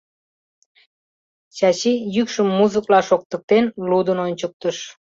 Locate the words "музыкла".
2.59-2.99